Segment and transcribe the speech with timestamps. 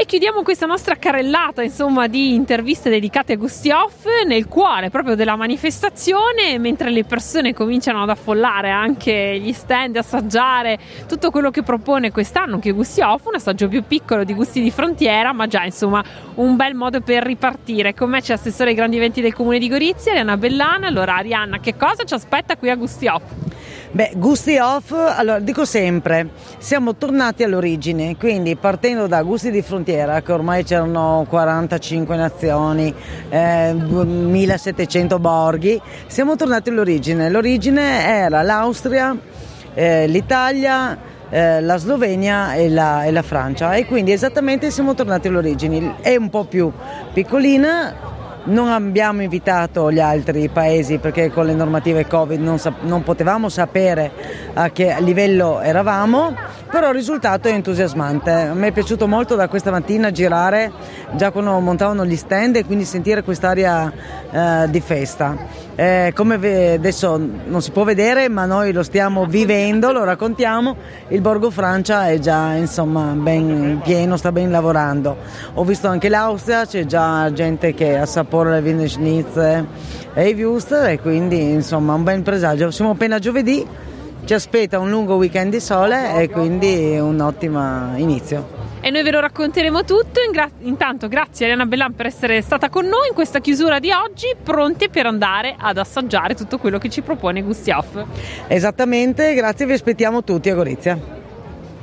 [0.00, 5.16] E chiudiamo questa nostra carrellata insomma, di interviste dedicate a Gusti Off nel cuore proprio
[5.16, 11.64] della manifestazione, mentre le persone cominciano ad affollare anche gli stand, assaggiare tutto quello che
[11.64, 15.64] propone quest'anno che Gusti Off, un assaggio più piccolo di Gusti di Frontiera, ma già
[15.64, 16.00] insomma
[16.34, 17.92] un bel modo per ripartire.
[17.92, 20.86] Con me c'è l'assessore ai grandi eventi del comune di Gorizia, Arianna Bellana.
[20.86, 23.47] Allora Arianna, che cosa ci aspetta qui a Gusti Off?
[23.90, 26.28] Beh, gusti off, allora dico sempre,
[26.58, 32.94] siamo tornati all'origine, quindi partendo da gusti di frontiera, che ormai c'erano 45 nazioni,
[33.30, 37.30] eh, 1700 borghi, siamo tornati all'origine.
[37.30, 39.16] L'origine era l'Austria,
[39.72, 40.98] eh, l'Italia,
[41.30, 45.96] eh, la Slovenia e la, e la Francia e quindi esattamente siamo tornati all'origine.
[46.00, 46.70] È un po' più
[47.14, 48.07] piccolina,
[48.44, 53.48] non abbiamo invitato gli altri paesi perché con le normative Covid non, sap- non potevamo
[53.48, 54.10] sapere
[54.54, 56.34] a che livello eravamo,
[56.70, 58.50] però il risultato è entusiasmante.
[58.54, 60.72] Me è piaciuto molto da questa mattina girare
[61.14, 63.92] già quando montavano gli stand e quindi sentire quest'aria
[64.30, 65.36] eh, di festa.
[65.74, 70.76] Eh, come ve- adesso non si può vedere, ma noi lo stiamo vivendo, lo raccontiamo.
[71.08, 75.16] Il Borgo Francia è già insomma ben pieno, sta ben lavorando.
[75.54, 79.66] Ho visto anche l'Austria, c'è già gente che assapora le Wiener Schnitzel
[80.14, 82.70] e i Wurst e quindi insomma un bel presagio.
[82.70, 83.64] Siamo appena giovedì,
[84.24, 89.10] ci aspetta un lungo weekend di sole e quindi un ottimo inizio e noi ve
[89.10, 90.20] lo racconteremo tutto.
[90.60, 94.88] Intanto, grazie Ariana Bellan per essere stata con noi in questa chiusura di oggi, pronti
[94.88, 98.02] per andare ad assaggiare tutto quello che ci propone Gusti Off.
[98.46, 101.17] Esattamente, grazie, vi aspettiamo tutti a Gorizia.